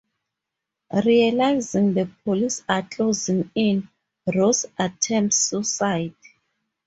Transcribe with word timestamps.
Realizing 1.05 1.93
the 1.93 2.09
police 2.23 2.63
are 2.67 2.81
closing 2.81 3.51
in, 3.53 3.87
Rose 4.33 4.65
attempts 4.79 5.35
suicide. 5.37 6.15